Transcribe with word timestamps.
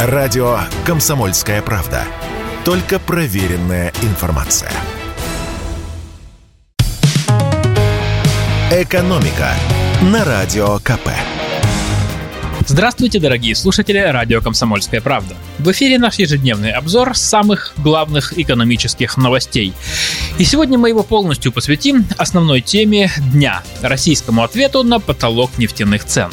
Радио 0.00 0.60
«Комсомольская 0.86 1.60
правда». 1.60 2.04
Только 2.64 3.00
проверенная 3.00 3.92
информация. 4.02 4.70
«Экономика» 8.70 9.50
на 10.00 10.24
Радио 10.24 10.78
КП. 10.78 11.08
Здравствуйте, 12.64 13.18
дорогие 13.18 13.56
слушатели 13.56 13.98
радио 13.98 14.40
«Комсомольская 14.40 15.00
правда». 15.00 15.34
В 15.58 15.68
эфире 15.72 15.98
наш 15.98 16.20
ежедневный 16.20 16.70
обзор 16.70 17.16
самых 17.16 17.72
главных 17.78 18.38
экономических 18.38 19.16
новостей. 19.16 19.72
И 20.38 20.44
сегодня 20.44 20.78
мы 20.78 20.90
его 20.90 21.02
полностью 21.02 21.50
посвятим 21.50 22.06
основной 22.16 22.60
теме 22.60 23.10
дня– 23.32 23.64
российскому 23.82 24.44
ответу 24.44 24.84
на 24.84 25.00
потолок 25.00 25.58
нефтяных 25.58 26.04
цен. 26.04 26.30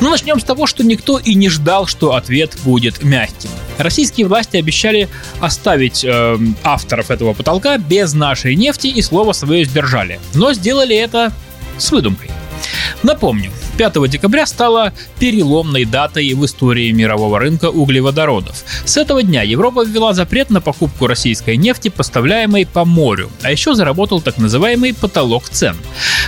Но 0.00 0.10
начнем 0.10 0.38
с 0.38 0.44
того, 0.44 0.66
что 0.66 0.84
никто 0.84 1.18
и 1.18 1.34
не 1.34 1.48
ждал, 1.48 1.86
что 1.86 2.14
ответ 2.14 2.56
будет 2.64 3.02
мягким. 3.02 3.50
Российские 3.78 4.26
власти 4.26 4.56
обещали 4.56 5.08
оставить 5.40 6.04
э, 6.04 6.38
авторов 6.62 7.10
этого 7.10 7.32
потолка 7.32 7.78
без 7.78 8.14
нашей 8.14 8.54
нефти 8.54 8.88
и 8.88 9.02
слово 9.02 9.32
свое 9.32 9.64
сдержали. 9.64 10.20
Но 10.34 10.52
сделали 10.52 10.96
это 10.96 11.32
с 11.78 11.90
выдумкой. 11.90 12.30
Напомню, 13.02 13.52
5 13.76 14.10
декабря 14.10 14.44
стала 14.46 14.92
переломной 15.20 15.84
датой 15.84 16.34
в 16.34 16.44
истории 16.44 16.90
мирового 16.90 17.38
рынка 17.38 17.66
углеводородов. 17.66 18.64
С 18.84 18.96
этого 18.96 19.22
дня 19.22 19.42
Европа 19.42 19.84
ввела 19.84 20.14
запрет 20.14 20.50
на 20.50 20.60
покупку 20.60 21.06
российской 21.06 21.56
нефти, 21.56 21.88
поставляемой 21.88 22.66
по 22.66 22.84
морю, 22.84 23.30
а 23.42 23.52
еще 23.52 23.74
заработал 23.74 24.20
так 24.20 24.38
называемый 24.38 24.94
потолок 24.94 25.48
цен. 25.48 25.76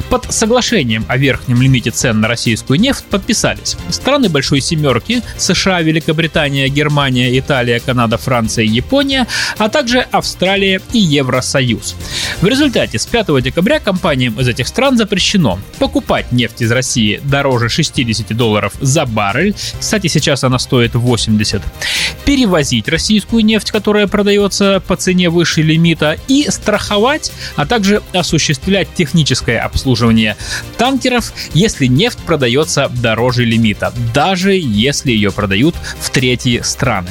Под 0.08 0.32
соглашением 0.32 1.04
о 1.08 1.16
верхнем 1.16 1.60
лимите 1.60 1.90
цен 1.90 2.20
на 2.20 2.28
российскую 2.28 2.80
нефть 2.80 3.04
подписались. 3.04 3.76
Страны 3.90 4.28
Большой 4.28 4.60
Семерки, 4.60 5.22
США, 5.36 5.82
Великобритания, 5.82 6.68
Германия, 6.68 7.38
Италия, 7.38 7.80
Канада, 7.80 8.16
Франция 8.16 8.64
и 8.64 8.68
Япония, 8.68 9.26
а 9.58 9.68
также 9.68 10.00
Австралия 10.10 10.80
и 10.92 10.98
Евросоюз. 10.98 11.94
В 12.40 12.46
результате 12.46 12.98
с 12.98 13.06
5 13.06 13.42
декабря 13.42 13.78
компаниям 13.78 14.40
из 14.40 14.48
этих 14.48 14.66
стран 14.66 14.96
запрещено 14.96 15.58
покупать 15.78 16.32
нефть 16.32 16.62
из 16.62 16.72
России 16.72 17.20
дороже 17.22 17.68
60 17.68 18.36
долларов 18.36 18.72
за 18.80 19.06
баррель, 19.06 19.54
кстати, 19.78 20.06
сейчас 20.06 20.44
она 20.44 20.58
стоит 20.58 20.94
80, 20.94 21.62
перевозить 22.24 22.88
российскую 22.88 23.44
нефть, 23.44 23.70
которая 23.70 24.06
продается 24.06 24.82
по 24.86 24.96
цене 24.96 25.30
выше 25.30 25.62
лимита, 25.62 26.16
и 26.28 26.48
страховать, 26.50 27.32
а 27.56 27.66
также 27.66 28.02
осуществлять 28.12 28.88
техническое 28.94 29.58
обслуживание 29.58 29.89
танкеров, 30.76 31.32
если 31.54 31.86
нефть 31.86 32.18
продается 32.18 32.90
дороже 33.02 33.44
лимита, 33.44 33.92
даже 34.14 34.52
если 34.54 35.12
ее 35.12 35.30
продают 35.30 35.74
в 36.00 36.10
третьи 36.10 36.60
страны. 36.62 37.10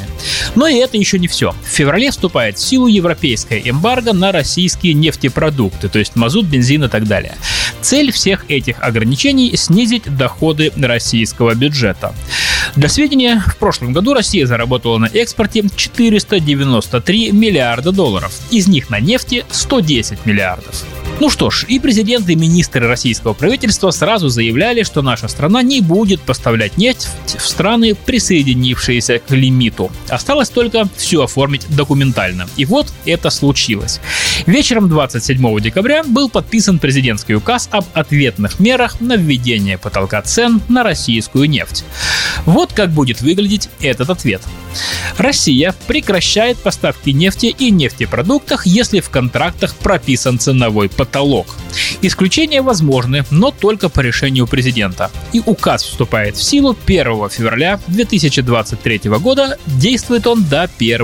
Но 0.55 0.67
и 0.67 0.75
это 0.75 0.97
еще 0.97 1.19
не 1.19 1.27
все. 1.27 1.53
В 1.63 1.67
феврале 1.67 2.11
вступает 2.11 2.57
в 2.57 2.61
силу 2.61 2.87
европейская 2.87 3.59
эмбарго 3.59 4.13
на 4.13 4.31
российские 4.31 4.93
нефтепродукты, 4.93 5.89
то 5.89 5.99
есть 5.99 6.15
мазут, 6.15 6.45
бензин 6.45 6.83
и 6.83 6.87
так 6.87 7.07
далее. 7.07 7.35
Цель 7.81 8.11
всех 8.11 8.45
этих 8.49 8.81
ограничений– 8.81 9.51
снизить 9.55 10.15
доходы 10.15 10.71
российского 10.75 11.55
бюджета. 11.55 12.13
Для 12.75 12.89
сведения, 12.89 13.43
в 13.45 13.57
прошлом 13.57 13.93
году 13.93 14.13
Россия 14.13 14.45
заработала 14.45 14.97
на 14.97 15.05
экспорте 15.05 15.63
493 15.75 17.31
миллиарда 17.31 17.91
долларов, 17.91 18.37
из 18.51 18.67
них 18.67 18.89
на 18.89 18.99
нефти 18.99 19.45
110 19.49 20.25
миллиардов. 20.25 20.85
Ну 21.19 21.29
что 21.29 21.49
ж, 21.49 21.65
и 21.67 21.79
президент, 21.79 22.29
и 22.29 22.35
министры 22.35 22.87
российского 22.87 23.33
правительства 23.33 23.91
сразу 23.91 24.29
заявляли, 24.29 24.83
что 24.83 25.01
наша 25.01 25.27
страна 25.27 25.61
не 25.61 25.81
будет 25.81 26.21
поставлять 26.21 26.77
нефть 26.77 27.09
в 27.25 27.45
страны, 27.45 27.93
присоединившиеся 27.93 29.19
к 29.19 29.31
лимиту. 29.31 29.91
Осталось 30.07 30.49
только 30.49 30.87
все 30.95 31.23
оформить 31.23 31.65
документально. 31.75 32.47
И 32.55 32.63
вот 32.63 32.87
это 33.05 33.29
случилось. 33.31 33.99
Вечером 34.45 34.87
27 34.87 35.59
декабря 35.59 36.03
был 36.05 36.29
подписан 36.29 36.79
президентский 36.79 37.35
указ 37.35 37.67
об 37.69 37.83
ответных 37.93 38.61
мерах 38.61 39.01
на 39.01 39.17
введение 39.17 39.77
потолка 39.77 40.21
цен 40.21 40.61
на 40.69 40.83
российскую 40.83 41.49
нефть. 41.49 41.83
Вот 42.45 42.71
как 42.71 42.91
будет 42.91 43.21
выглядеть 43.21 43.69
этот 43.81 44.09
ответ. 44.09 44.41
Россия 45.17 45.75
прекращает 45.87 46.57
поставки 46.57 47.09
нефти 47.09 47.47
и 47.57 47.71
нефтепродуктов, 47.71 48.65
если 48.65 48.99
в 48.99 49.09
контрактах 49.09 49.75
прописан 49.75 50.39
ценовой 50.39 50.89
потолок. 50.89 51.47
Исключения 52.01 52.61
возможны, 52.61 53.25
но 53.31 53.51
только 53.51 53.89
по 53.89 53.99
решению 53.99 54.47
президента. 54.47 55.11
И 55.33 55.41
указ 55.45 55.83
вступает 55.83 56.37
в 56.37 56.43
силу 56.43 56.75
1 56.85 57.29
февраля 57.29 57.79
2023 57.87 59.01
года, 59.19 59.57
действует 59.65 60.27
он 60.27 60.43
до 60.43 60.63
1 60.63 61.01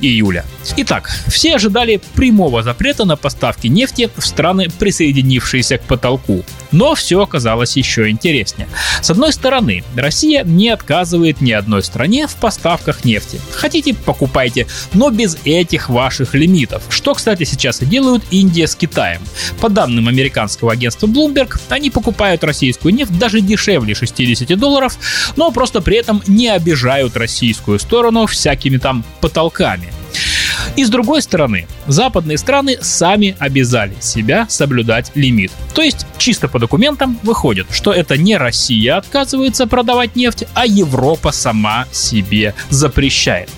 июля. 0.00 0.44
Итак, 0.76 1.10
все 1.28 1.56
ожидали 1.56 2.00
прямого 2.14 2.62
запрета 2.62 3.04
на 3.04 3.16
поставки 3.16 3.66
нефти 3.66 4.10
в 4.16 4.26
страны, 4.26 4.68
присоединившиеся 4.78 5.78
к 5.78 5.82
потолку. 5.82 6.44
Но 6.72 6.94
все 6.94 7.22
оказалось 7.22 7.76
еще 7.76 8.10
интереснее. 8.10 8.68
С 9.00 9.10
одной 9.10 9.32
стороны, 9.32 9.82
Россия 9.96 10.44
не 10.44 10.68
отказывает 10.68 11.40
ни 11.40 11.52
одной 11.52 11.82
стране 11.82 12.26
в 12.26 12.34
поставках 12.36 13.04
нефти. 13.04 13.40
Хотите, 13.52 13.94
покупайте, 13.94 14.66
но 14.92 15.10
без 15.10 15.38
этих 15.44 15.88
ваших 15.88 16.34
лимитов. 16.34 16.82
Что, 16.90 17.14
кстати, 17.14 17.44
сейчас 17.44 17.82
и 17.82 17.86
делают 17.86 18.22
Индия 18.30 18.66
с 18.66 18.74
Китаем. 18.74 19.22
По 19.60 19.68
данным 19.68 20.08
американского 20.08 20.72
агентства 20.72 21.06
Bloomberg, 21.06 21.58
они 21.68 21.90
покупают 21.90 22.44
российскую 22.44 22.94
нефть 22.94 23.18
даже 23.18 23.40
дешевле 23.40 23.94
60 23.94 24.58
долларов, 24.58 24.98
но 25.36 25.50
просто 25.50 25.80
при 25.80 25.96
этом 25.96 26.22
не 26.26 26.48
обижают 26.48 27.16
российскую 27.16 27.78
сторону 27.78 28.26
всякими 28.26 28.76
там 28.76 29.04
потолками. 29.20 29.92
И 30.78 30.84
с 30.84 30.90
другой 30.90 31.22
стороны, 31.22 31.66
западные 31.88 32.38
страны 32.38 32.78
сами 32.80 33.34
обязали 33.40 33.96
себя 33.98 34.46
соблюдать 34.48 35.10
лимит. 35.16 35.50
То 35.74 35.82
есть 35.82 36.06
чисто 36.18 36.46
по 36.46 36.60
документам 36.60 37.18
выходит, 37.24 37.66
что 37.72 37.92
это 37.92 38.16
не 38.16 38.36
Россия 38.36 38.96
отказывается 38.96 39.66
продавать 39.66 40.14
нефть, 40.14 40.44
а 40.54 40.66
Европа 40.66 41.32
сама 41.32 41.86
себе 41.90 42.54
запрещает. 42.70 43.50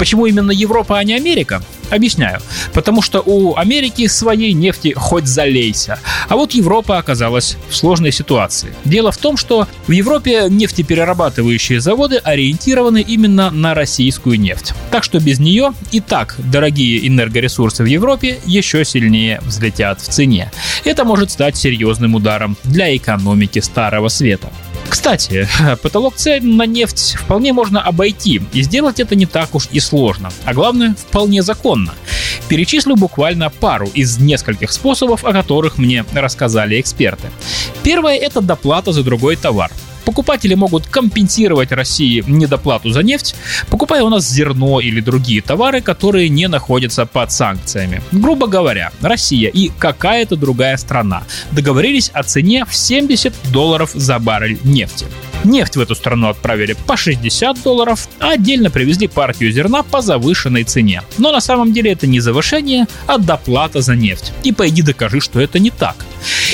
Почему 0.00 0.24
именно 0.24 0.50
Европа, 0.50 0.98
а 0.98 1.04
не 1.04 1.12
Америка? 1.12 1.62
Объясняю. 1.90 2.40
Потому 2.72 3.02
что 3.02 3.20
у 3.20 3.54
Америки 3.56 4.06
своей 4.06 4.54
нефти 4.54 4.94
хоть 4.96 5.26
залейся. 5.26 5.98
А 6.30 6.36
вот 6.36 6.52
Европа 6.52 6.96
оказалась 6.96 7.58
в 7.68 7.76
сложной 7.76 8.10
ситуации. 8.10 8.72
Дело 8.86 9.12
в 9.12 9.18
том, 9.18 9.36
что 9.36 9.68
в 9.86 9.90
Европе 9.90 10.46
нефтеперерабатывающие 10.48 11.82
заводы 11.82 12.16
ориентированы 12.16 13.02
именно 13.02 13.50
на 13.50 13.74
российскую 13.74 14.40
нефть. 14.40 14.72
Так 14.90 15.04
что 15.04 15.20
без 15.20 15.38
нее 15.38 15.74
и 15.92 16.00
так 16.00 16.34
дорогие 16.38 17.06
энергоресурсы 17.06 17.82
в 17.82 17.86
Европе 17.86 18.40
еще 18.46 18.86
сильнее 18.86 19.42
взлетят 19.44 20.00
в 20.00 20.08
цене. 20.08 20.50
Это 20.84 21.04
может 21.04 21.30
стать 21.30 21.58
серьезным 21.58 22.14
ударом 22.14 22.56
для 22.64 22.96
экономики 22.96 23.58
Старого 23.58 24.08
Света. 24.08 24.50
Кстати, 24.90 25.48
потолок 25.82 26.16
цен 26.16 26.56
на 26.56 26.66
нефть 26.66 27.16
вполне 27.16 27.52
можно 27.52 27.80
обойти, 27.80 28.42
и 28.52 28.62
сделать 28.62 28.98
это 28.98 29.14
не 29.14 29.24
так 29.24 29.54
уж 29.54 29.68
и 29.70 29.78
сложно, 29.78 30.30
а 30.44 30.52
главное, 30.52 30.94
вполне 30.94 31.42
законно. 31.42 31.94
Перечислю 32.48 32.96
буквально 32.96 33.50
пару 33.50 33.86
из 33.94 34.18
нескольких 34.18 34.72
способов, 34.72 35.24
о 35.24 35.32
которых 35.32 35.78
мне 35.78 36.04
рассказали 36.12 36.80
эксперты. 36.80 37.30
Первое– 37.84 38.16
это 38.16 38.40
доплата 38.40 38.92
за 38.92 39.04
другой 39.04 39.36
товар. 39.36 39.70
Покупатели 40.04 40.54
могут 40.54 40.86
компенсировать 40.86 41.72
России 41.72 42.24
недоплату 42.26 42.90
за 42.90 43.02
нефть, 43.02 43.34
покупая 43.68 44.02
у 44.02 44.08
нас 44.08 44.28
зерно 44.28 44.80
или 44.80 45.00
другие 45.00 45.42
товары, 45.42 45.80
которые 45.80 46.28
не 46.28 46.48
находятся 46.48 47.06
под 47.06 47.32
санкциями. 47.32 48.02
Грубо 48.12 48.46
говоря, 48.46 48.92
Россия 49.00 49.50
и 49.50 49.70
какая-то 49.78 50.36
другая 50.36 50.76
страна 50.76 51.22
договорились 51.52 52.10
о 52.12 52.22
цене 52.22 52.64
в 52.64 52.74
70 52.74 53.32
долларов 53.52 53.90
за 53.94 54.18
баррель 54.18 54.58
нефти. 54.64 55.06
Нефть 55.44 55.76
в 55.76 55.80
эту 55.80 55.94
страну 55.94 56.28
отправили 56.28 56.76
по 56.86 56.96
60 56.96 57.62
долларов, 57.62 58.08
а 58.18 58.32
отдельно 58.32 58.70
привезли 58.70 59.08
партию 59.08 59.52
зерна 59.52 59.82
по 59.82 60.02
завышенной 60.02 60.64
цене. 60.64 61.02
Но 61.18 61.32
на 61.32 61.40
самом 61.40 61.72
деле 61.72 61.92
это 61.92 62.06
не 62.06 62.20
завышение, 62.20 62.86
а 63.06 63.16
доплата 63.16 63.80
за 63.80 63.94
нефть. 63.96 64.32
И 64.44 64.52
пойди 64.52 64.82
докажи, 64.82 65.20
что 65.20 65.40
это 65.40 65.58
не 65.58 65.70
так. 65.70 65.96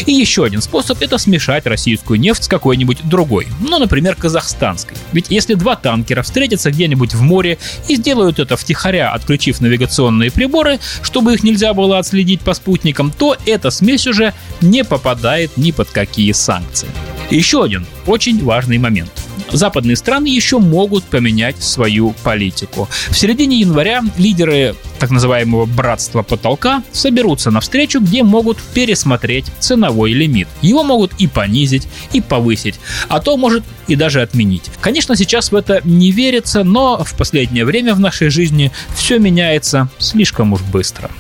И 0.04 0.12
еще 0.12 0.44
один 0.44 0.60
способ– 0.60 0.98
это 1.00 1.19
смешать 1.19 1.66
российскую 1.66 2.20
нефть 2.20 2.44
с 2.44 2.48
какой-нибудь 2.48 2.98
другой, 3.04 3.46
ну, 3.60 3.78
например, 3.78 4.14
казахстанской. 4.14 4.96
Ведь 5.12 5.26
если 5.31 5.54
два 5.54 5.76
танкера 5.76 6.22
встретятся 6.22 6.70
где-нибудь 6.70 7.14
в 7.14 7.22
море 7.22 7.58
и 7.88 7.96
сделают 7.96 8.38
это 8.38 8.56
втихаря, 8.56 9.12
отключив 9.12 9.60
навигационные 9.60 10.31
приборы, 10.31 10.78
чтобы 11.02 11.34
их 11.34 11.43
нельзя 11.43 11.72
было 11.72 11.98
отследить 11.98 12.40
по 12.40 12.54
спутникам, 12.54 13.10
то 13.10 13.37
эта 13.46 13.70
смесь 13.70 14.06
уже 14.06 14.34
не 14.60 14.84
попадает 14.84 15.56
ни 15.56 15.70
под 15.70 15.90
какие 15.90 16.32
санкции. 16.32 16.88
Еще 17.31 17.62
один 17.62 17.87
очень 18.06 18.43
важный 18.43 18.78
момент. 18.78 19.10
Западные 19.56 19.97
страны 19.97 20.29
еще 20.29 20.58
могут 20.58 21.05
поменять 21.05 21.62
свою 21.62 22.14
политику. 22.23 22.88
В 23.11 23.17
середине 23.17 23.61
января 23.61 24.03
лидеры 24.17 24.75
так 24.99 25.11
называемого 25.11 25.67
братства 25.67 26.23
потолка 26.23 26.82
соберутся 26.93 27.50
на 27.50 27.61
встречу, 27.61 28.00
где 28.00 28.23
могут 28.23 28.58
пересмотреть 28.75 29.47
ценовой 29.58 30.12
лимит. 30.12 30.49
Его 30.62 30.85
могут 30.85 31.12
и 31.19 31.26
понизить, 31.26 31.88
и 32.12 32.20
повысить, 32.20 32.76
а 33.08 33.20
то 33.20 33.37
может 33.37 33.64
и 33.88 33.97
даже 33.97 34.23
отменить. 34.23 34.70
Конечно, 34.81 35.17
сейчас 35.17 35.53
в 35.53 35.56
это 35.56 35.81
не 35.85 36.11
верится, 36.11 36.64
но 36.64 37.03
в 37.05 37.14
последнее 37.17 37.64
время 37.64 37.94
в 37.94 38.00
нашей 38.00 38.31
жизни 38.31 38.73
все 38.94 39.19
меняется 39.19 39.88
слишком 39.99 40.53
уж 40.53 40.62
быстро. 40.62 41.11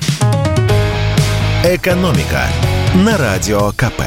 «Экономика» 1.64 2.46
на 2.94 3.16
Радио 3.16 3.72
КП. 3.72 4.02